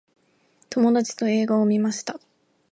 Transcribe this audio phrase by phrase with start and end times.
[0.71, 2.19] 友達と映画を観ました。